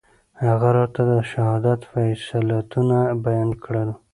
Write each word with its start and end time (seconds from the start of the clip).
هغه 0.45 0.69
راته 0.77 1.01
د 1.11 1.13
شهادت 1.31 1.79
فضيلتونه 1.91 2.97
بيان 3.25 3.49
کړل. 3.63 3.89